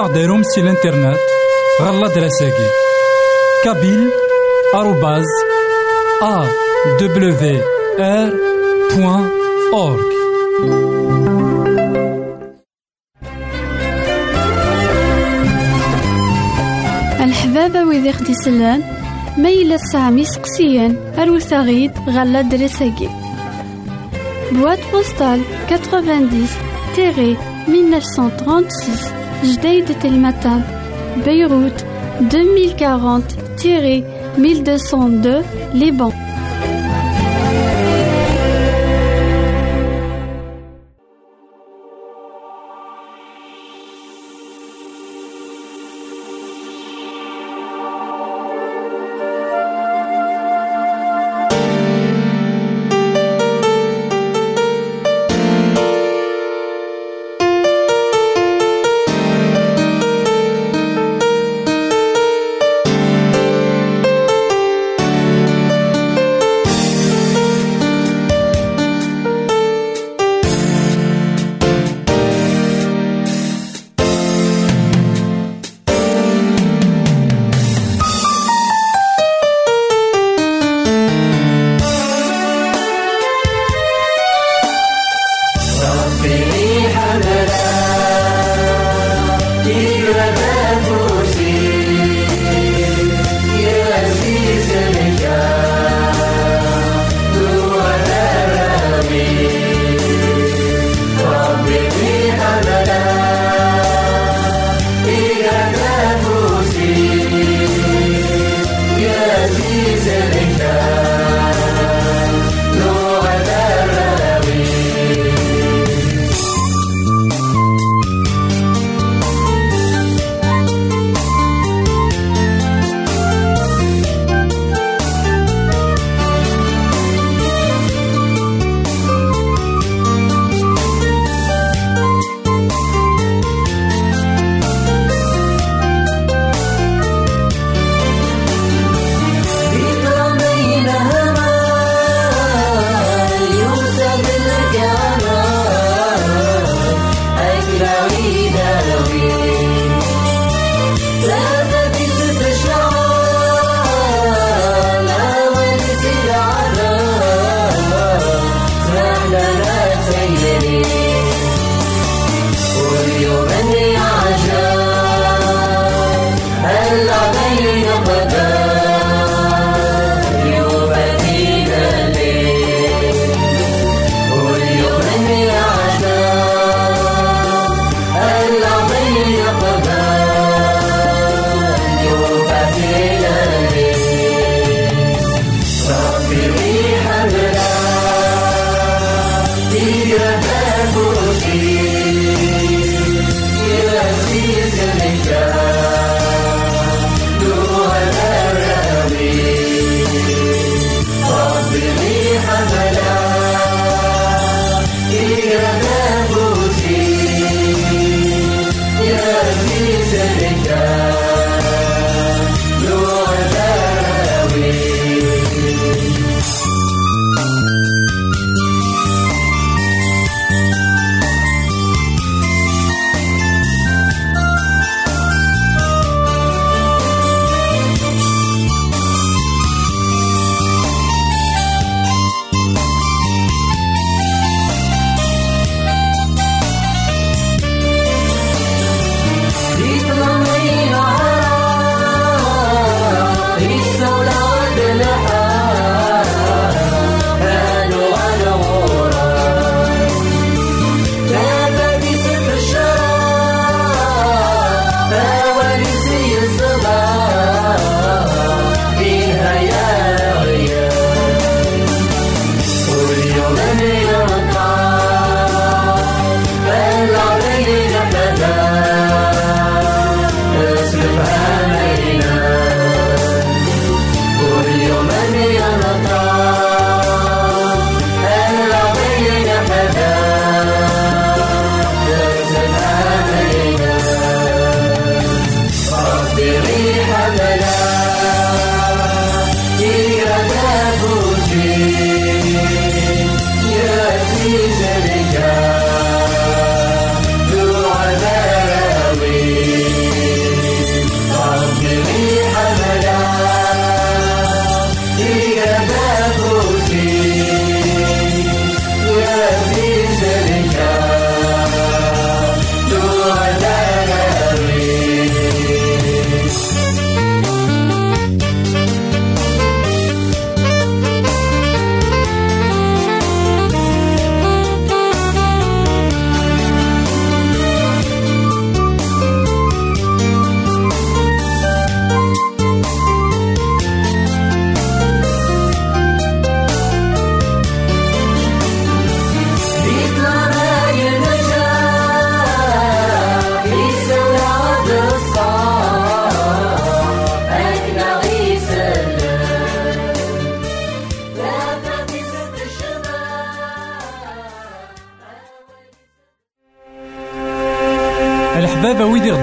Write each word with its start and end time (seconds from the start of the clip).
زمرا 0.00 0.08
ماذا 0.08 0.12
غديرهم 0.12 0.42
سي 0.42 0.60
الانترنت 0.60 1.18
غالا 1.82 2.08
دراساكي 2.08 2.68
كابيل 3.64 4.10
آروباز 4.74 5.26
أ 6.22 6.46
دبليو 7.00 7.62
آر 8.00 8.32
بوان 8.96 9.30
أورك 9.72 10.12
الحبابة 17.20 17.84
ويدي 17.84 18.12
خدي 18.12 18.34
سلان 18.34 18.82
ميلا 19.38 19.76
سامي 19.76 20.24
سقسيان 20.24 21.14
أروثاغيد 21.18 21.92
غالا 22.08 22.42
دراساكي 22.42 23.08
بواد 24.52 24.78
بوستال 24.92 25.42
90 25.68 26.48
تيري 26.94 27.36
1936 27.68 29.19
جديد 29.44 29.98
تلمتان 29.98 30.62
بيروت 31.24 31.84
2040 32.20 33.22
تيري 33.58 34.04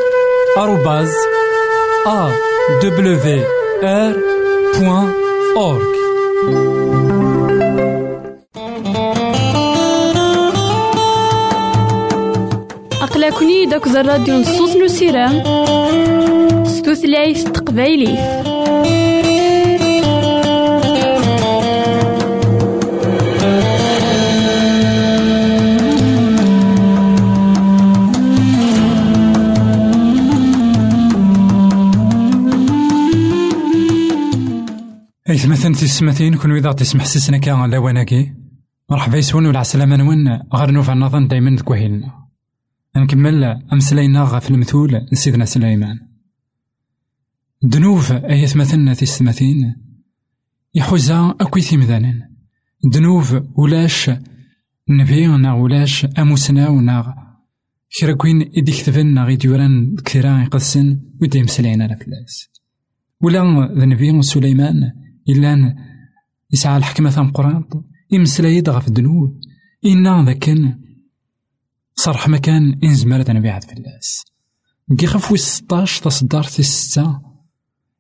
آروباز 0.58 1.12
أ 2.08 2.32
دبليو 2.84 3.44
آر 3.84 4.16
بوان 4.80 5.14
أورك 5.58 5.94
أقلكني 13.02 13.66
داك 13.66 13.88
الراديو 13.88 14.36
نصوص 14.36 14.76
نسيران 14.76 15.44
ستوثلايف 16.66 17.44
تقبايليه 17.44 18.53
إثمثن 35.34 35.72
تسمثين 35.72 36.36
كون 36.36 36.56
إذا 36.56 36.72
تسمح 36.72 37.06
سسنا 37.06 37.38
كان 37.38 37.70
لواناكي 37.70 38.34
مرحبا 38.90 39.18
يسون 39.18 39.46
ولا 39.46 39.60
عسلامة 39.60 39.96
نون 39.96 40.42
غير 40.54 40.72
نوفا 40.72 40.94
النظن 40.94 41.28
دايما 41.28 41.56
ذكوهيلنا 41.56 42.28
نكمل 42.98 43.44
أمسلينا 43.74 44.40
في 44.40 44.52
المثول 44.52 45.08
لسيدنا 45.12 45.46
سليمان. 45.46 46.00
دنوف 47.64 48.12
أي 48.12 48.44
مثلنا 48.44 48.94
تسمثين 48.94 49.76
يحوزا 50.76 51.36
أكوي 51.42 51.62
ثمذانين 51.62 52.22
دنوف 52.84 53.36
ولاش 53.56 54.12
نبي 54.90 55.28
نا 55.28 55.54
ولاش 55.54 56.06
أموسنا 56.06 56.70
ونا 56.70 57.16
كرا 58.00 58.14
كوين 58.14 58.42
إدي 58.58 58.72
كتبن 58.72 59.20
غي 59.20 59.36
ديوران 59.36 59.96
كثيرا 59.96 60.42
يقدسن 60.42 61.00
ودي 61.22 61.44
مسلينا 61.44 61.84
لفلاس. 61.84 62.50
ولا 63.22 63.74
ذنبي 63.74 64.22
سليمان 64.22 65.03
إلا 65.30 65.76
يسعى 66.52 66.78
الحكمة 66.78 67.32
قران 67.32 67.64
يمسلا 68.12 68.64
غف 68.70 68.88
الدنوب 68.88 69.40
إنا 69.86 70.24
ذاكن 70.26 70.80
صرح 71.96 72.30
مكان 72.30 72.80
إنزمر 72.84 73.22
تنبيعات 73.22 73.64
في 73.64 73.74
الناس. 73.74 74.26
كي 74.98 75.08
خف 75.08 75.32
ويس 75.32 75.42
ستاش 75.42 76.00
في 76.48 76.60
الستة 76.60 77.22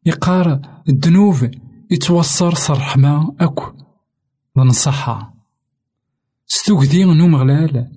يقار 0.05 0.61
الدنوب 0.89 1.51
يتوصر 1.91 2.55
صرح 2.55 2.97
ما 2.97 3.35
أكو. 3.39 3.71
ونصحها 4.55 5.33
ستوكدي 6.45 7.03
نوم 7.03 7.35
غلال. 7.35 7.91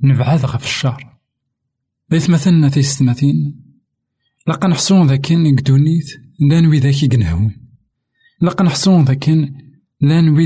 نبعاد 0.00 0.44
غف 0.44 0.64
الشهر 0.64 1.18
بيث 2.08 2.30
مثلنا 2.30 2.68
في 2.68 2.82
ستماتين 2.82 3.62
لقا 4.48 4.68
نحسون 4.68 5.06
ذاكن 5.06 5.56
قدونيت 5.56 6.10
لأن 6.40 6.66
وذاك 6.66 7.02
يقنهون. 7.02 7.61
لقا 8.42 8.64
نحسون 8.64 9.04
ذاكن 9.04 9.54
لأن 10.00 10.40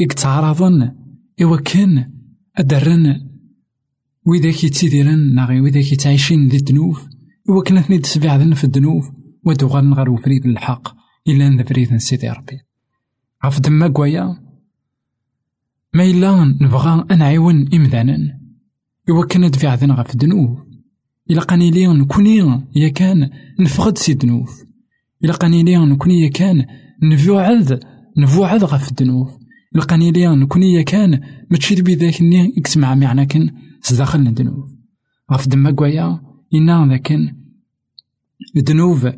يتعرضن 0.00 0.92
إوا 1.42 1.56
كان 1.56 2.10
أدرن 2.56 3.30
وذاك 4.26 4.64
يتسيديرن 4.64 5.34
ناغي 5.34 5.60
وذاك 5.60 5.92
يتعيشين 5.92 6.48
ذي 6.48 6.56
الدنوف 6.56 7.08
إوا 7.48 7.62
كان 7.62 7.80
ثني 7.80 7.98
تسبيع 7.98 8.54
في 8.54 8.64
الدنوف 8.64 9.10
ودوغان 9.44 9.94
غير 9.94 10.10
وفريد 10.10 10.46
الحق 10.46 10.96
إلا 11.28 11.46
أن 11.46 11.64
فريد 11.64 11.96
سيدي 11.96 12.28
ربي. 12.28 12.60
غف 13.46 13.60
دما 13.60 13.88
كوايا 13.88 14.36
ما 15.94 16.04
إلا 16.04 16.44
نبغى 16.44 17.04
أنعيون 17.10 17.74
إمذانا 17.74 18.40
إوا 19.10 19.26
كان 19.26 19.50
دفع 19.50 19.74
ذن 19.74 19.92
غف 19.92 20.12
الدنوف 20.12 20.58
إلا 21.30 21.40
قاني 21.40 21.70
لي 21.70 21.86
نكوني 21.86 22.66
يا 22.76 22.88
كان 22.88 23.30
نفقد 23.60 23.98
سي 23.98 24.14
دنوف 24.14 24.64
إلا 25.24 25.32
قاني 25.32 25.62
لي 25.62 25.76
نكوني 25.76 26.20
يا 26.20 26.28
كان 26.28 26.66
نفوعد 27.02 27.80
نفوعد 28.18 28.64
غف 28.64 28.90
الدنوف 28.90 29.30
إلا 29.74 29.82
قاني 29.82 30.12
لي 30.12 30.36
نكوني 30.36 30.72
يا 30.72 30.82
كان 30.82 31.20
ماشي 31.50 31.82
بذاك 31.82 32.22
ني 32.22 32.54
اكسمع 32.58 32.94
معنا 32.94 33.24
كان 33.24 33.50
سداخل 33.82 34.18
الدنوف 34.18 34.70
غف 35.32 35.48
دما 35.48 35.70
كوايا 35.70 36.20
إنا 36.54 36.86
ذاكن. 36.86 37.36
الدنوف 38.56 39.08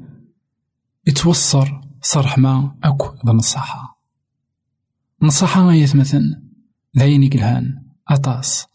يتوصر 1.06 1.80
صرح 2.00 2.38
ما 2.38 2.74
أكو 2.84 3.06
ذا 3.26 3.32
نصحة 3.32 3.98
نصحة 5.22 5.72
يثمثن 5.72 6.42
ذاين 6.98 7.22
يقلهان 7.22 7.82
أطاس. 8.08 8.66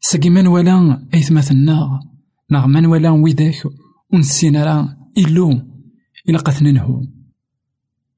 سقي 0.00 0.30
من 0.30 0.46
ولا 0.46 1.06
أيثمثنا 1.14 2.00
ناغ 2.50 2.66
من 2.66 2.86
ولا 2.86 3.10
ويداك 3.10 3.62
ونسينا 4.12 4.64
راه 4.64 4.96
إلو 5.18 5.50
إلا 6.28 6.38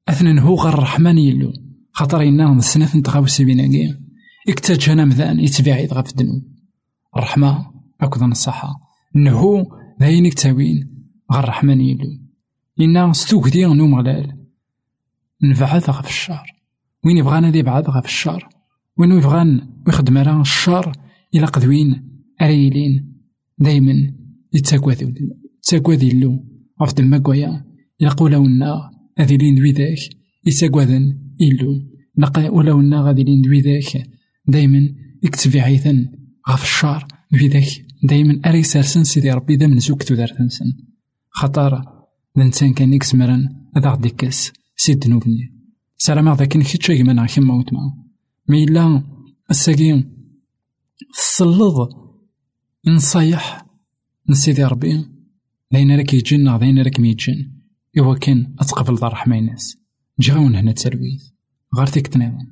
قثننهو 0.08 0.54
أثننهو 0.54 0.54
غير 0.54 0.74
الرحمن 0.74 1.18
يلو. 1.18 1.52
خاطر 1.92 2.22
إنا 2.22 2.60
سنة 2.60 2.96
نتغاوسي 2.96 3.44
بيناكي 3.44 3.94
اكتاجنا 4.48 5.04
مذان 5.04 5.40
يتبعيد 5.40 5.92
غف 5.92 6.10
الدنوب 6.10 6.42
الرحمة 7.16 7.66
أكو 8.00 8.20
ذا 8.20 8.26
نصحة 8.26 8.68
نهو 9.14 9.66
ذاين 10.00 10.28
كتاوين 10.28 10.76
غير 11.32 11.44
الرحمن 11.44 11.80
يلو. 11.80 12.18
إنا 12.80 13.12
ستوكدي 13.12 13.64
نوم 13.64 13.94
غلال 13.94 14.36
نبعد 15.42 15.82
غف 15.82 16.06
الشر 16.06 16.46
وين 17.04 17.16
يبغانا 17.16 17.50
ذي 17.50 17.62
بعد 17.62 17.90
غف 17.90 18.04
الشر 18.04 18.48
وين 18.98 19.12
يبغان 19.12 19.68
ويخدم 19.86 20.18
راه 20.18 20.40
الشر 20.40 20.92
إلا 21.34 21.46
قدوين 21.46 22.20
أريلين. 22.42 23.12
دايما 23.58 24.12
يتاكواذ 24.52 25.12
يتاكواذ 25.58 26.04
اللو 26.04 26.44
غف 26.82 26.94
دما 26.94 27.18
كوايا 27.18 27.64
يقول 28.00 28.36
ونا 28.36 28.95
هذي 29.18 29.36
لين 29.36 29.54
دوي 29.54 29.72
ذاك 29.72 29.98
يتاكواذن 30.46 31.18
إلو 31.40 31.82
نقا 32.18 32.50
ولا 32.50 32.72
ونا 32.72 33.02
غادي 33.02 33.24
لين 33.24 33.42
دوي 33.42 33.60
ذاك 33.60 34.10
دايما 34.48 34.94
يكتب 35.22 35.56
عيثا 35.56 36.06
غف 36.50 36.62
الشر 36.62 37.06
دوي 37.32 37.48
ذاك 37.48 37.86
دايما 38.02 38.40
أري 38.46 38.62
سارسن 38.62 39.04
سيدي 39.04 39.30
ربي 39.30 39.56
دا 39.56 39.66
من 39.66 39.78
زوك 39.78 40.02
تودار 40.02 40.28
تنسن 40.28 40.72
خطر 41.30 41.96
الإنسان 42.36 42.72
كان 42.74 42.92
يكسمرن 42.92 43.48
هذا 43.76 43.90
غدي 43.90 44.08
كاس. 44.08 44.52
سيد 44.76 44.98
دنوبني. 44.98 45.52
سلام 45.98 46.34
ذاك 46.34 46.56
نكتشا 46.56 46.94
كيما 46.94 47.12
نا 47.12 47.26
كيما 47.26 47.54
وتما 47.54 47.94
مي 48.48 48.64
إلا 48.64 49.02
الساقي 49.50 50.04
تسلط 51.14 51.90
نصايح 52.86 53.66
نسيدي 54.30 54.64
ربي. 54.64 55.04
لين 55.72 55.96
راك 55.96 56.14
يجن 56.14 56.48
غدين 56.48 56.78
راك 56.82 57.00
ميجن. 57.00 57.55
إوا 57.98 58.14
كان 58.14 58.54
أتقبل 58.60 58.94
ذا 58.94 59.08
رحمة 59.08 59.38
الناس 59.38 59.78
جاون 60.20 60.54
هنا 60.54 60.72
تسرويت 60.72 61.22
غير 61.78 61.86
تيك 61.86 62.06
تنظم 62.06 62.46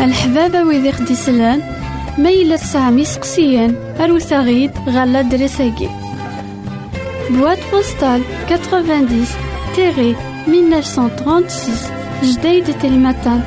الحبابة 0.00 0.62
ويدي 0.62 0.92
خدي 0.92 1.14
سلان 1.14 1.62
ميلا 2.18 2.56
سامي 2.56 3.04
سقسيان 3.04 3.74
أروثا 4.00 4.40
غيد 4.40 4.70
غالا 4.88 5.22
دريساكي. 5.22 5.88
بواد 7.30 7.58
بوستال 7.72 8.22
90 8.48 9.26
تيري 9.74 10.16
1936 10.48 12.02
جديد 12.22 12.78
تلمتان 12.78 13.42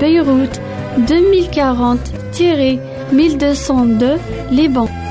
بيروت 0.00 0.60
2040 0.98 1.98
تيري 2.32 2.80
1202 3.12 4.18
لبنان 4.50 5.08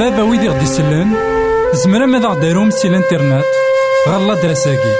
الحبابة 0.00 0.24
ويدي 0.24 0.48
غدي 0.48 0.62
يسلن 0.64 1.14
زمرا 1.72 2.06
ماذا 2.06 2.28
غديرهم 2.28 2.70
سي 2.70 2.88
الانترنت 2.88 3.44
غالا 4.08 4.34
دراساكي 4.34 4.94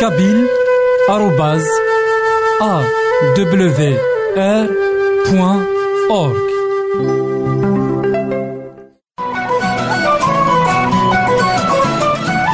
كابيل 0.00 0.46
آروباز 1.10 1.66
أ 2.62 2.82
دبليو 3.36 3.98
آر 4.36 4.68
بوان 5.26 5.64
أورك 6.10 6.50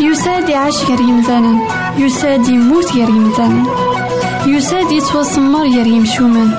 يساد 0.00 0.48
يعيش 0.48 0.84
غير 0.84 1.00
يمثالا 1.00 1.58
يساد 1.98 2.48
يموت 2.48 2.92
غير 2.92 3.08
يمثالا 3.08 3.62
يساد 4.46 4.92
يتوسمر 4.92 5.62
غير 5.62 5.86
يمشومان 5.86 6.58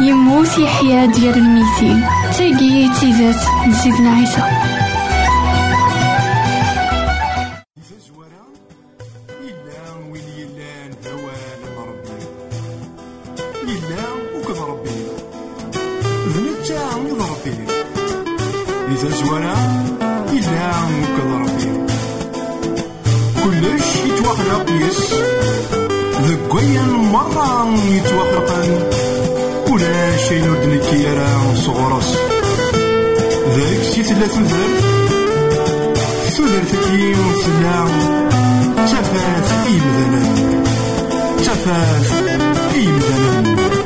يموت 0.00 0.58
يحيا 0.58 1.06
ديال 1.06 1.34
الميتين 1.34 2.13
تاقي 2.38 2.88
تيزات 3.00 3.42
لسيدنا 3.68 4.10
عيسى 4.10 4.40
زوارا 4.40 4.83
ħajjitna 37.24 37.76
ċafat 38.90 39.52
imdanen 39.74 40.60
ċafat 41.46 42.12
imdanen 42.82 43.83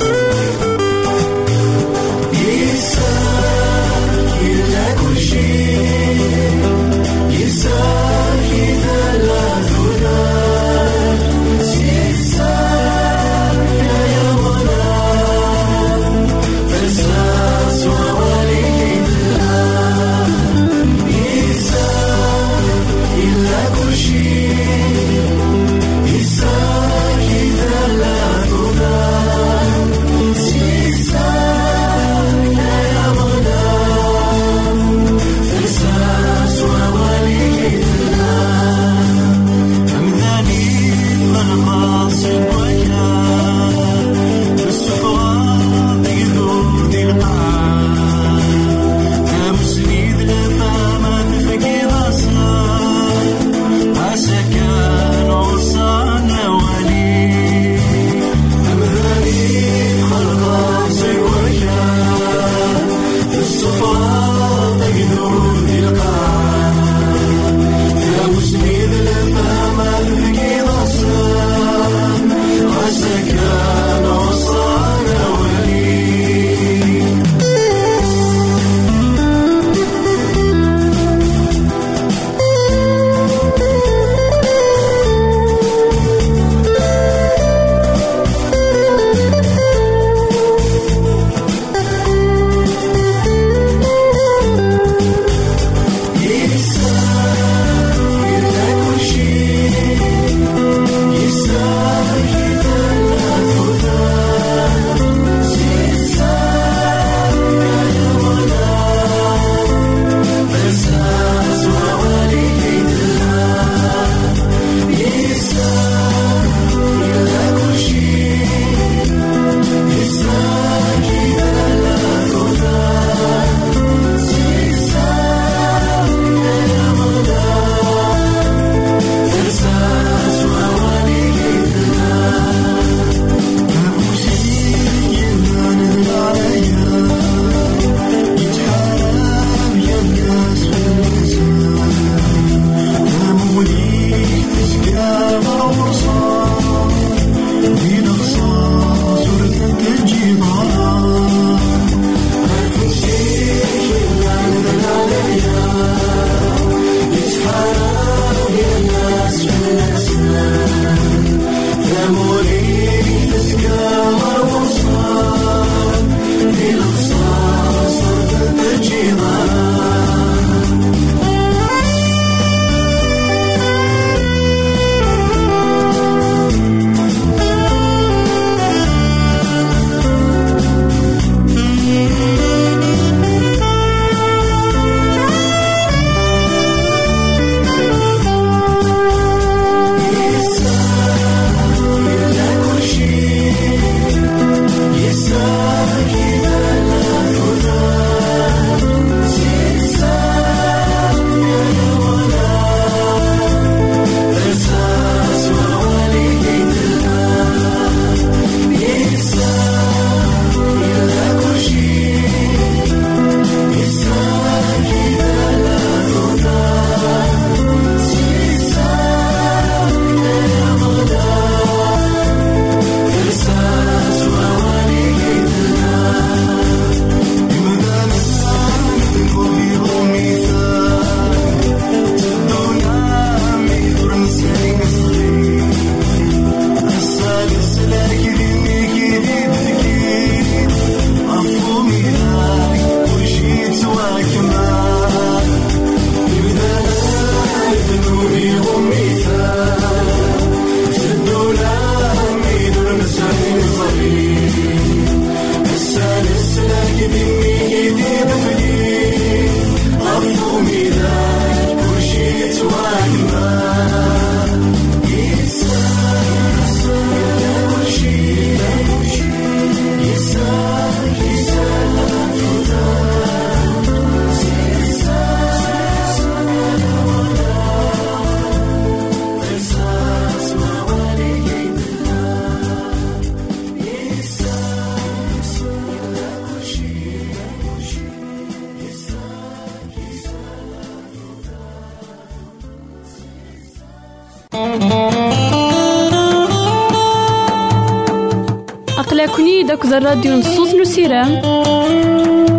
داك 299.88 300.02
الراديو 300.02 300.33
نصوص 300.33 300.75
نسيرام 300.75 301.40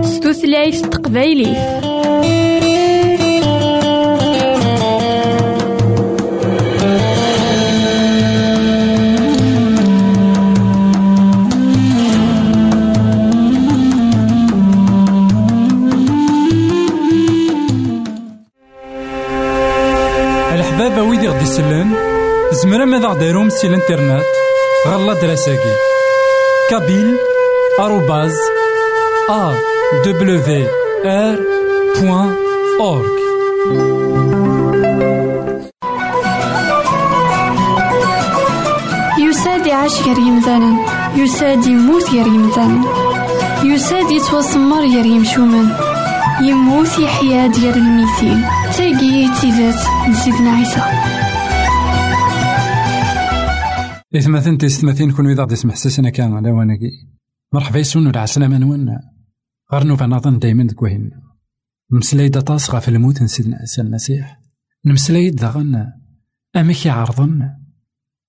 ستوثلايف 0.03 0.81
تقبايليه 0.81 1.79
يسلن 21.41 21.93
زمرا 22.51 22.85
ماذا 22.85 23.07
غديرهم 23.07 23.49
سي 23.49 23.67
الانترنت 23.67 24.23
غالا 24.87 25.13
دراساكي. 25.13 25.98
أورك 32.79 33.19
يساد 39.19 39.65
يعيش 39.65 40.01
غير 40.01 40.17
يمثالا 40.17 40.77
يساد 41.15 41.65
يموت 41.65 42.09
غير 42.09 42.27
يمثالا 42.27 42.81
يساد 43.63 44.11
يتوسمر 44.11 44.79
غير 44.79 45.05
يمشومن 45.05 45.69
يموت 46.41 46.99
يحيا 46.99 47.47
ديال 47.47 47.77
الميتين 47.77 48.45
تاقي 48.77 49.29
تيزات 49.41 50.07
نسيتنا 50.09 50.51
عيسى. 50.51 50.81
إثمثن 54.15 54.57
تيستمثين 54.57 55.11
كون 55.11 55.31
إذا 55.31 55.47
يسمح 55.51 55.75
ساسنا 55.75 56.09
كان 56.09 56.33
على 56.33 56.51
واناكي 56.51 56.89
مرحبا 57.53 57.79
يسون 57.79 58.07
ولا 58.07 58.19
عسلامة 58.19 58.57
نوان 58.57 58.99
غير 59.73 59.83
نوفا 59.83 60.05
نظن 60.05 60.39
دايما 60.39 60.63
دكوهن 60.63 61.11
نمسلاي 61.93 62.29
دا 62.29 62.41
طاس 62.41 62.69
غاف 62.69 62.89
الموت 62.89 63.21
نسيدنا 63.21 63.57
عيسى 63.57 63.81
المسيح 63.81 64.41
نمسلاي 64.85 65.29
داغن 65.29 65.87
أمك 66.55 66.85
يعرضن 66.85 67.49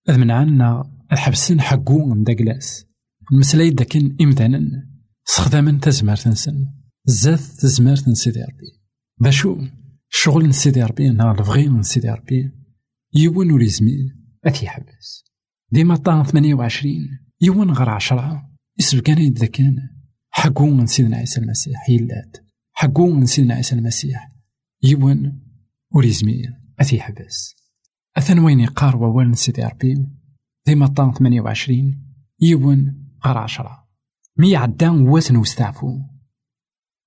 أذ 0.09 0.19
من 0.19 0.31
عنا 0.31 0.91
الحبسن 1.13 1.61
حقو 1.61 2.15
داكلاس 2.15 2.87
نمسلاي 3.33 3.71
دا 3.71 3.85
كان 3.85 4.17
إمدانا 4.21 4.91
سخدامن 5.25 5.81
تزمار 5.81 6.17
تنسن. 6.17 6.67
زاد 7.05 7.39
تزمار 7.39 7.97
تنسيدي 7.97 8.41
ربي 8.41 8.81
باشو. 9.19 9.59
الشغل 10.13 10.49
نسيدي 10.49 10.83
ربي 10.83 11.11
نهار 11.11 11.41
الفغي 11.41 11.69
نسيدي 11.69 12.11
ربي 12.11 12.53
يون 13.15 13.61
أتي 14.45 14.69
حبس. 14.69 15.30
ديما 15.73 15.97
طان 15.97 16.25
ثمانية 16.25 16.55
وعشرين. 16.55 17.19
يوان 17.41 17.71
غير 17.71 17.89
عشرة. 17.89 18.51
يسبق 18.79 19.03
كان 19.03 19.19
يد 19.19 19.45
كان. 19.45 19.77
حقو 20.31 20.67
من 20.67 20.87
سيدنا 20.87 21.17
عيسى 21.17 21.41
المسيح. 21.41 21.91
يلات 21.91 22.37
حقو 22.73 23.11
من 23.11 23.27
سيدنا 23.27 23.55
عيسى 23.55 23.75
المسيح. 23.75 24.33
يوان 24.83 25.41
وريزمير 25.91 26.53
أثي 26.81 27.01
حبس. 27.01 27.57
أثن 28.17 28.39
وين 28.39 28.61
يقار 28.61 28.97
ووال 28.97 29.39
سيدي 29.39 29.65
ربي 29.65 30.07
ديما 30.67 30.87
طان 30.87 31.13
ثمانية 31.13 31.41
وعشرين. 31.41 32.15
يوان 32.41 33.05
غير 33.27 33.39
عشرة. 33.39 33.89
مي 34.37 34.57
عدان 34.57 35.09
واس 35.09 35.33
نوستعفو. 35.33 35.99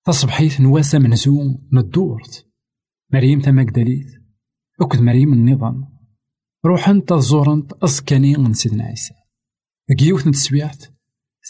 تصبحيت 0.05 0.61
نواسا 0.61 0.99
منزو 0.99 1.59
ندورت. 1.73 2.47
مريم 3.13 3.39
تماكداليت 3.39 4.07
أكد 4.81 5.01
مريم 5.01 5.33
النظام. 5.33 5.92
روحنت 6.65 7.13
زورنت 7.13 7.73
أسكاني 7.73 8.35
من 8.37 8.53
سيدنا 8.53 8.83
عيسى. 8.83 9.13
كيوث 9.97 10.27
نتسويعت 10.27 10.85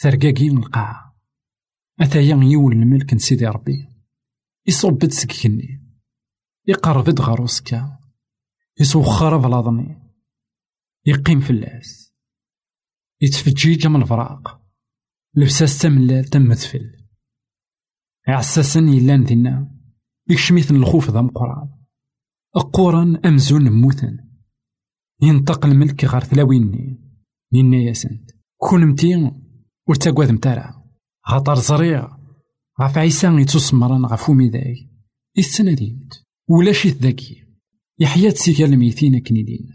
ثرقاقي 0.01 0.47
القاعة 0.47 1.19
أثايا 2.01 2.39
يول 2.43 2.73
الملك 2.73 3.13
نسيدي 3.13 3.47
ربي. 3.47 3.89
يصوب 4.67 4.99
تسككني 4.99 5.83
يقرب 6.67 7.19
غاروسكا 7.19 7.99
يسوخر 8.79 9.37
بلاضني 9.37 10.11
يقيم 11.05 11.39
في 11.39 11.49
اللاس. 11.49 12.13
يتفجيج 13.21 13.87
من 13.87 14.01
الفراق 14.01 14.61
لبساس 15.35 15.77
تملال 15.77 16.25
تمثفل 16.25 17.07
عساسا 18.27 18.79
يلان 18.79 19.23
دينا 19.23 19.75
يكشميثن 20.29 20.75
الخوف 20.75 21.09
ذا 21.09 21.21
مقران. 21.21 21.69
أقورا 22.55 23.21
أمزون 23.25 23.71
موتن 23.71 24.22
ينطق 25.23 25.65
الملك 25.65 26.05
غار 26.05 26.23
ثلاويني 26.23 26.99
ينا 27.53 27.77
ياسنت 27.77 28.31
كونمتي 28.57 29.31
ور 29.89 29.95
تاكواد 29.95 30.31
متارا 30.31 30.83
خاطر 31.21 31.55
زريع 31.55 32.17
غاف 32.81 32.97
عيسى 32.97 33.27
يتسمران 33.27 34.05
غاف 34.05 34.29
وميداي 34.29 34.89
ديمت 35.59 36.23
ولا 36.49 36.71
شي 36.71 36.89
ذاكي. 36.89 37.43
يحيى 37.99 38.31
تسيكا 38.31 38.65
الميتين 38.65 39.19
كنيدين 39.19 39.69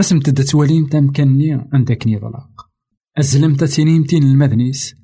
اسم 0.00 0.20
تدا 0.20 0.42
توالين 0.42 0.88
تامكاني 0.88 1.52
عندك 1.72 2.08
ضلاق. 2.08 2.70
أزلم 3.18 3.54
تاتينيمتين 3.54 4.22
المذنيس 4.22 4.94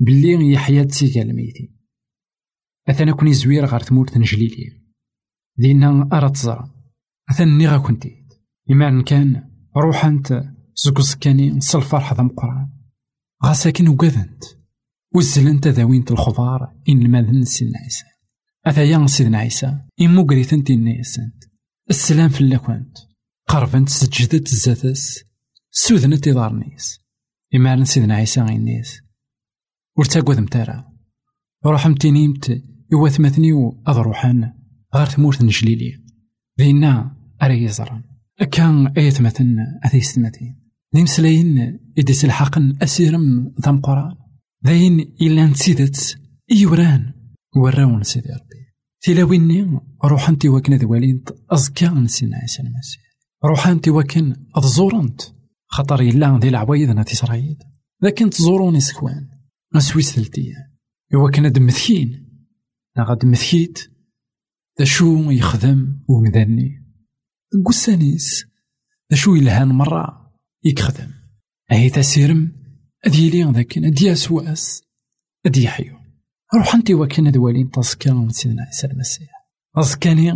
بلي 0.00 0.52
يحيى 0.52 0.84
تسيكا 0.84 1.22
الميتين 1.22 1.76
أثنا 2.88 3.12
كوني 3.12 3.32
زوير 3.32 3.64
غار 3.64 3.80
تمورت 3.80 4.18
نجليلي. 4.18 4.82
دينا 5.58 6.08
أرى 6.12 6.30
تزرع. 6.30 6.70
أثني 7.30 7.68
غا 7.68 7.78
كنتي. 7.78 8.23
إما 8.70 9.02
كان 9.02 9.50
روح 9.76 10.04
أنت 10.04 10.44
زوج 10.76 11.00
زكاني 11.00 11.50
نصل 11.50 11.82
فرحة 11.82 12.16
ذا 12.16 12.22
مقران. 12.22 12.68
غاساكن 13.44 13.88
وقذنت 13.88 14.44
وزلنت 15.14 15.68
ذاوينت 15.68 16.10
الخضار؟ 16.10 16.72
إن 16.88 17.02
الماذن 17.02 17.44
سيدنا 17.44 17.78
عيسى؟ 17.78 18.04
أثايا 18.66 19.06
سيدنا 19.06 19.38
عيسى؟ 19.38 19.80
إمو 20.00 20.26
قريثنت 20.26 20.70
إنيسنت 20.70 21.44
السلام 21.90 22.28
في 22.28 22.40
اللكوانت 22.40 22.98
قربنت 23.48 23.88
سجدت 23.88 24.52
الزاتس 24.52 25.24
سوذنت 25.70 26.28
إضارنيس 26.28 27.00
إما 27.54 27.84
سيدنا 27.84 28.14
عيسى 28.14 28.40
غينيس 28.40 29.00
ورتاقوذ 29.96 30.40
متارا. 30.40 30.84
روح 31.66 31.86
متينيمت 31.86 32.62
إوا 32.92 33.08
ثمثني 33.08 33.52
أضروحان 33.86 34.52
غير 34.94 35.06
ثمورت 35.06 35.42
نجليلي. 35.42 36.04
ذينا 36.60 37.16
أري 37.42 37.68
كان 38.42 38.86
ايت 38.86 39.20
مثلا 39.22 39.80
اثي 39.84 40.00
ستماتين 40.00 40.64
نمسلاين 40.94 41.80
إدس 41.98 42.24
الحقن 42.24 42.76
أسيرم 42.82 43.54
ذا 43.60 43.70
قران 43.70 44.16
ذاين 44.66 45.00
إلا 45.00 45.46
نسيدت 45.46 46.18
إيوران 46.52 47.12
وراون 47.56 48.02
سيدي 48.02 48.28
ربي 48.28 48.64
تلاويني 49.00 49.80
روحانتي 50.04 50.48
وكن 50.48 50.74
ذوالين 50.74 51.24
أزكى 51.50 51.88
نسينا 51.88 52.36
عيسى 52.36 52.62
المسيح. 52.62 53.02
روحانتي 53.44 53.90
وكن 53.90 54.36
أتزورنت 54.56 55.22
خطر 55.66 56.00
إلا 56.00 56.38
ذي 56.38 56.48
العوايد 56.48 56.90
ناتي 56.90 57.16
سرايد 57.16 57.62
لكن 58.02 58.30
تزوروني 58.30 58.80
سكوان 58.80 59.28
نسويس 59.74 60.12
ثلتيا 60.12 60.70
وكن 61.14 61.52
دمثكين 61.52 62.28
نغاد 62.98 63.26
مثكيت 63.26 63.78
ذا 64.78 64.84
شو 64.84 65.30
يخدم 65.30 66.02
ومذني 66.08 66.83
قسانيس. 67.62 68.46
شو 69.12 69.34
يلهان 69.34 69.68
مرة 69.68 70.32
يكخدم؟ 70.64 71.10
أهي 71.72 71.90
تسيرم؟ 71.90 72.52
أدي 73.04 73.30
لي 73.30 73.42
ذاك 73.42 73.78
أدي 73.78 74.12
أسواس. 74.12 74.82
أدي 75.46 75.62
يحيو 75.62 76.04
روح 76.54 76.74
أنت 76.74 76.90
وكان 76.90 77.32
دوالين 77.32 77.70
تاسكا 77.70 78.28
سيدنا 78.30 78.62
عيسى 78.62 78.86
المسيح 78.86 79.28
أزكاني 79.76 80.30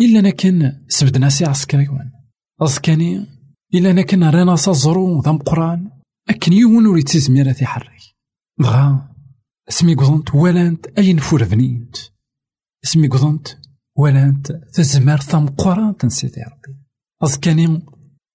إلا 0.00 0.20
أنا 0.20 0.30
كان 0.30 0.84
سبدنا 0.88 1.28
سي 1.28 1.44
عسكريوان 1.44 2.10
أزكاني 2.62 3.26
إلا 3.74 3.90
أنا 3.90 4.02
كان 4.02 4.24
رانا 4.24 4.56
سازرو 4.56 5.22
ذا 5.22 5.32
مقران 5.32 5.90
أكن 6.28 6.52
يون 6.52 6.86
وريد 6.86 7.04
تيزميرا 7.04 7.52
تيحرك 7.52 8.00
بغا 8.58 9.14
اسمي 9.68 9.94
قضنت 9.94 10.34
ولانت 10.34 10.86
أي 10.86 11.12
نفور 11.12 11.44
بنينت 11.44 11.96
اسمي 12.84 13.08
قضنت 13.08 13.58
ولا 14.00 14.42
تزمر 14.72 15.20
ثم 15.20 15.46
قران 15.46 15.96
تنسيتي 15.96 16.40
ربي. 16.40 16.78
أذكاني 17.24 17.82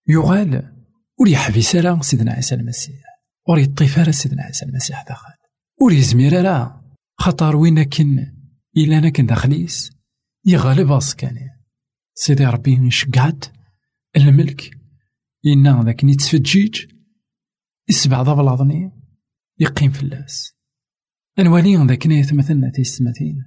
يغال 0.08 0.71
ور 1.19 1.28
يحبس 1.28 1.75
راه 1.75 2.01
سيدنا 2.01 2.32
عيسى 2.32 2.56
المسيح 2.56 3.04
ور 3.47 3.60
يطيف 3.60 4.15
سيدنا 4.15 4.43
عيسى 4.43 4.65
المسيح 4.65 5.04
داخل 5.08 5.34
ور 5.82 5.91
يزمير 5.91 6.41
راه 6.41 6.82
خطر 7.17 7.56
وين 7.56 7.84
كن 7.84 8.34
إلا 8.78 8.97
أنا 8.97 9.10
كن 9.10 9.25
داخليس 9.25 9.91
يغالب 10.45 10.91
أسكاني 10.91 11.49
سيدي 12.13 12.45
ربي 12.45 12.88
يشقعد 12.88 13.45
الملك 14.17 14.78
إنا 15.45 15.84
ذاك 15.86 16.06
نتفجيج 16.06 16.86
يسبع 17.89 18.21
ذا 18.21 18.34
بلاضني 18.34 18.91
يقيم 19.60 19.91
في 19.91 20.04
اللاس. 20.04 20.54
أنوالي 21.39 21.75
ذاك 21.75 22.08
نيت 22.08 22.34
مثلنا 22.34 22.69
تيستمثين 22.69 23.43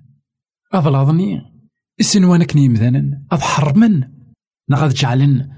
أبلاضني 0.72 1.58
السنوان 2.00 2.44
كني 2.44 2.68
مثلا 2.68 3.26
أض 3.32 3.40
حرمن 3.40 4.04
نغاد 4.70 4.94
جعلن 4.94 5.50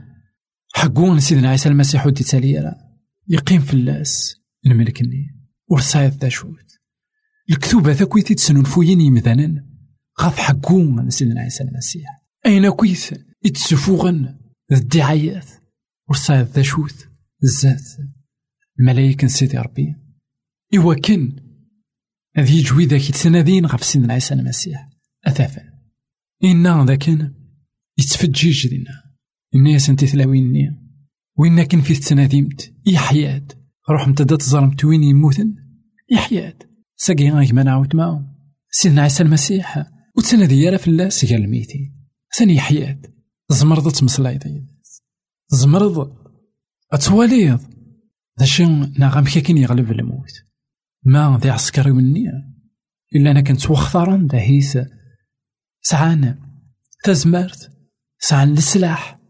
حقون 0.74 1.20
سيدنا 1.20 1.48
عيسى 1.48 1.68
المسيح 1.68 2.06
ودي 2.06 2.24
تالي 2.24 2.74
يقيم 3.28 3.60
في 3.60 3.74
اللاس 3.74 4.40
الملكني 4.66 5.40
ورصايد 5.68 6.18
دا 6.18 6.28
شوت. 6.28 6.78
الكتوبة 7.50 7.92
ذا 7.92 8.04
كويت 8.04 8.32
تسنون 8.32 8.64
فوين 8.64 9.00
يمذانا 9.00 9.66
غاف 10.20 10.38
حقون 10.38 11.10
سيدنا 11.10 11.40
عيسى 11.40 11.64
المسيح. 11.64 12.22
أين 12.46 12.70
كويت؟ 12.70 13.26
يتسفوغن. 13.44 14.38
الدعايات. 14.72 15.46
ورصايد 16.08 16.46
ذا 16.46 16.62
شوت. 16.62 17.08
الزات 17.44 17.82
الملايكة 18.80 19.26
سيدي 19.26 19.58
ربي. 19.58 19.96
إوا 20.76 20.94
كان 20.94 21.36
هذه 22.36 22.58
يجوي 22.58 22.86
ذاك 22.86 23.08
يتسنادين 23.08 23.66
غف 23.66 23.84
سيدنا 23.84 24.14
عيسى 24.14 24.34
المسيح. 24.34 24.88
أثافا 25.26 25.69
إنا 26.44 26.84
ذاك 26.84 27.08
يتفجيج 27.98 28.68
دينا. 28.68 29.02
إنا 29.54 29.78
سنتي 29.78 30.06
ثلاويني 30.06 30.80
وإنا 31.38 31.64
كان 31.64 31.80
في 31.80 31.94
تناديمت 31.94 32.74
يحياد. 32.86 33.52
روح 33.90 34.08
متدا 34.08 34.36
تظلمت 34.36 34.84
وين 34.84 35.02
يموتن؟ 35.02 35.54
يحياد. 36.10 36.62
ساقي 36.96 37.30
غاك 37.30 37.52
ما 37.52 37.62
نعاود 37.62 37.96
معاهم. 37.96 38.26
سيدنا 38.70 39.02
عيسى 39.02 39.22
المسيح. 39.22 39.86
وتسنادي 40.16 40.54
يرى 40.54 40.78
في 40.78 40.88
الله 40.88 41.08
سيقال 41.08 41.44
الميتين 41.44 42.08
ثاني 42.38 42.54
يحياد. 42.54 43.06
زمرض 43.48 43.92
تمسلايض 43.92 44.42
زمرض 45.48 46.16
أتواليض. 46.92 47.60
ذا 48.40 48.46
شن 48.46 48.92
نغم 48.98 49.24
كاكين 49.24 49.58
يغلب 49.58 49.90
الموت. 49.92 50.32
ما 51.04 51.38
ذي 51.42 51.50
عسكري 51.50 51.92
مني. 51.92 52.24
إلا 53.16 53.30
أنا 53.30 53.40
كنت 53.40 53.70
وخطرا 53.70 54.16
دهيس 54.16 54.78
سعان 55.82 56.38
تزمرت 57.04 57.72
سعان 58.18 58.52
السلاح 58.52 59.20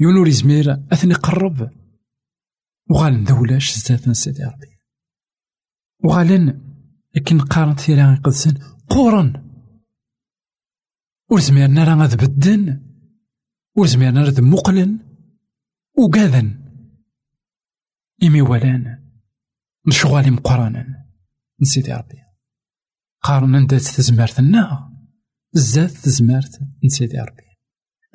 يونور 0.00 0.28
يزمير 0.28 0.72
أثني 0.92 1.14
قرب. 1.14 1.70
وغالن 2.90 3.24
دولاش 3.24 3.78
زات 3.78 4.10
سيدي 4.10 4.44
ربي. 4.44 4.80
وغالن 6.04 6.62
لكن 7.16 7.40
قارنت 7.40 7.80
ثيرا 7.80 8.20
قدسن 8.24 8.54
قورن. 8.88 9.46
ورزميرنا 11.30 11.84
راه 11.84 11.94
غاد 11.94 12.24
بدن 12.24 12.86
ورزميرنا 13.76 14.22
راه 14.22 14.40
مقلن 14.40 14.98
وقاذن. 15.98 16.66
إمي 18.22 18.42
ولان 18.42 19.10
مشغالي 19.86 20.30
مقرانا 20.30 20.86
نسيتي 21.60 21.92
ربي. 21.92 22.18
قارن 23.22 23.56
ندات 23.56 23.82
تزمارتنا 23.82 24.95
زاد 25.56 25.88
تزمارت 25.88 26.60
نسيتي 26.84 27.18
ربي. 27.18 27.42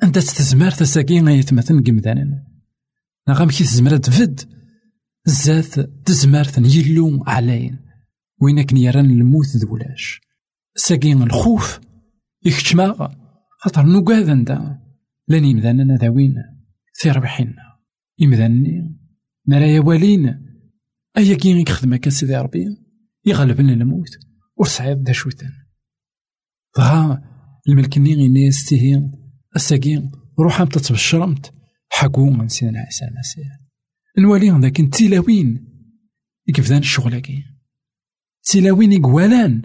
أنت 0.02 0.18
تزمارت 0.18 0.82
ساكي 0.82 1.20
غيتمثل 1.20 1.84
قمدانا 1.84 2.46
نغام 3.28 3.48
كي 3.48 3.64
تزمر 3.64 3.96
تفد. 3.96 4.40
زات 5.24 5.80
تزمارت 5.80 6.58
يلو 6.58 7.24
علاين 7.26 7.78
وين 8.40 8.62
كن 8.62 8.76
يران 8.76 9.10
الموت 9.10 9.46
ذولاش 9.56 10.20
ساكي 10.76 11.12
الخوف 11.12 11.80
يكتشما 12.44 13.16
خاطر 13.60 13.82
أنت. 14.32 14.78
لاني 15.28 15.50
يمدانا 15.50 15.96
داوين 15.96 16.34
في 16.94 17.10
ربحنا 17.10 17.54
يمداني 18.18 18.98
مرايا 19.46 19.80
والين. 19.80 20.46
أيا 21.16 21.36
كي 21.36 21.62
يخدم 21.62 21.92
هكا 21.92 22.10
سيدي 22.10 22.36
ربي؟ 22.36 22.64
يغلبن 23.26 23.70
الموت. 23.70 24.18
ورسعيد 24.56 25.02
دا 25.02 25.12
شوتان. 25.12 25.52
ها 26.78 27.31
الملكني 27.68 28.14
غيني 28.14 28.48
استهي 28.48 29.10
الساقين 29.56 30.12
روحا 30.38 30.64
تتبشرمت 30.64 31.54
حقو 31.88 32.30
من 32.30 32.48
سيدنا 32.48 32.80
عيسى 32.80 33.04
المسيح 33.04 33.60
نوالي 34.18 34.60
ذاك 34.60 34.94
تيلاوين 34.94 35.68
يكفدان 36.48 36.82
تيلاوين 38.42 38.92
يقوالان 38.92 39.62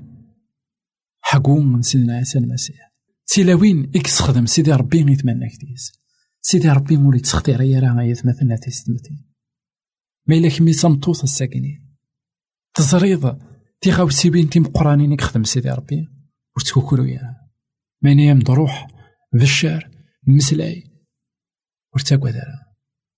حقو 1.21 1.59
من 1.59 1.81
سيدنا 1.81 2.17
عيسى 2.17 2.39
المسيح 2.39 2.93
تيلاوين 3.27 3.91
يكسخدم 3.95 4.45
سيدي 4.45 4.71
ربي 4.71 5.11
يتمنى 5.11 5.49
كتيس 5.49 5.91
سيدي 6.41 6.69
ربي 6.69 6.97
مولي 6.97 7.19
تسختير 7.19 7.61
يا 7.61 7.79
راه 7.79 8.03
يتمثلنا 8.03 8.55
تيستمتين 8.55 9.27
ما 10.27 10.35
إلا 10.35 10.49
كمي 10.49 10.73
تمطوط 10.73 11.23
الساكنين. 11.23 11.97
تزريض 12.73 13.39
تيغاوسي 13.81 14.29
بين 14.29 14.49
تيم 14.49 14.63
قرانين 14.63 15.11
يخدم 15.11 15.43
سيدي 15.43 15.69
ربي 15.69 16.07
وتكوكلو 16.57 17.03
يا 17.03 17.35
ماني 18.01 18.25
يام 18.25 18.39
ضروح 18.39 18.87
بالشعر 19.33 19.89
مسلاي 20.27 20.83
ورتاكوا 21.93 22.29
دارا 22.29 22.67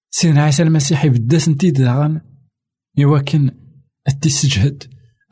سيدنا 0.09 0.43
عيسى 0.43 0.63
المسيح 0.63 1.05
يبدا 1.05 1.37
سنتي 1.37 1.71
داغن 1.71 2.21
يواكن 2.97 3.51
التسجهد 4.07 4.83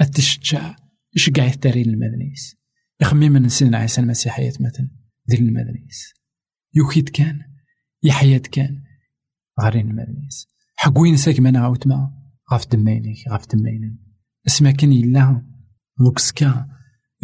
التشجع 0.01 0.75
يشقع 1.15 1.45
التارين 1.45 1.89
المدنيس 1.89 2.55
يخمي 3.01 3.29
من 3.29 3.49
سيدنا 3.49 3.77
عيسى 3.77 4.01
المسيح 4.01 4.39
يتمثل 4.39 4.89
ديال 5.25 5.41
المدنيس 5.41 6.13
يوكيد 6.73 7.09
كان 7.09 7.39
يحيد 8.03 8.47
كان 8.47 8.83
غارين 9.61 9.87
المدنيس 9.91 10.47
حقوين 10.75 11.17
ساك 11.17 11.39
ما 11.39 11.51
نعاود 11.51 11.87
ما 11.87 12.13
غاف 12.53 12.67
دماينك 12.67 13.15
غاف 13.31 13.55
دماينن 13.55 13.97
اسما 14.47 14.71
كان 14.71 14.93
يلا 14.93 15.43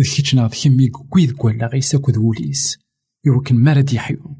لوكسكا 0.03 0.13
ذكيتشنا 0.13 0.47
ذكيمي 0.47 0.87
كويد 0.87 1.31
كوالا 1.31 1.67
غيسا 1.67 1.97
كود 1.97 2.17
وليس. 2.17 2.77
يوكن 3.25 3.55
مارد 3.55 3.93
يحيو 3.93 4.37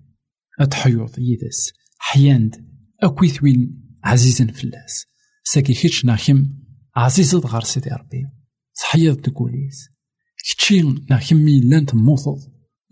أتحيوض 0.59 1.19
يدس. 1.19 1.73
حياند. 1.97 2.55
أكويث 3.03 3.43
وين 3.43 3.83
عزيزا 4.03 4.47
فلاس. 4.47 5.05
ساكي 5.43 5.73
كيتشنا 5.73 6.15
خم. 6.15 6.49
عزيزة 6.95 7.39
غار 7.39 7.63
سيدي 7.63 7.89
ربي. 7.89 8.25
صحيض 8.73 9.21
تكوليس 9.21 9.89
كتشي 10.37 10.81
نا 10.81 11.17
خمي 11.17 11.59
لانت 11.59 11.95
موثض 11.95 12.39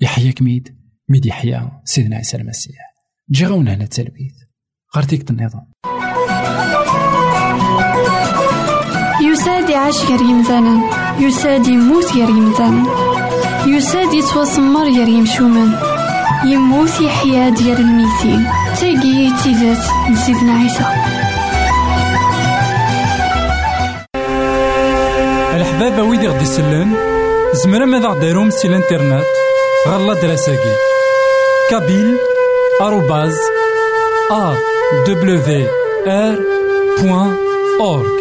يحياك 0.01 0.41
ميد 0.41 0.77
ميد 1.09 1.25
يحيا 1.25 1.81
سيدنا 1.85 2.15
عيسى 2.15 2.37
المسيح. 2.37 2.75
جي 3.31 3.45
غاونا 3.45 3.73
هنا 3.73 3.83
التلبيث 3.83 4.33
غير 4.95 5.05
ديك 5.05 5.31
النظام 5.31 5.71
يساد 9.31 9.69
يعيش 9.69 10.03
غير 10.05 10.21
يمثالا 10.21 10.81
يساد 11.19 11.67
يموت 11.67 12.13
غير 12.13 12.29
يمثالا 12.29 12.83
يساد 13.65 14.13
يتوسمر 14.13 14.83
غير 14.83 15.07
يمشومان 15.07 15.71
يموت 16.45 17.01
يحيا 17.01 17.49
ديال 17.49 17.77
الميتين. 17.77 18.47
تاقي 18.79 19.31
تيزات 19.43 19.85
لسيدنا 20.11 20.53
عيسى. 20.53 20.85
الحبابة 25.55 26.03
ويدي 26.03 26.27
غدي 26.27 26.43
يسلن 26.43 26.95
زمرا 27.53 27.85
ماذا 27.85 28.07
غديرهم 28.07 28.49
سي 28.49 28.67
الانترنت 28.67 29.25
غالا 29.87 30.13
دراساكي. 30.13 30.75
كابيل 31.69 32.17
آروباز 32.81 33.37
ا 34.31 34.55
دبليو 35.07 35.67
ار 36.07 36.39
بوان 36.99 37.35
اورك 37.79 38.20